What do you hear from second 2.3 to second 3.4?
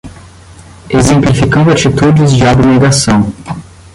de abnegação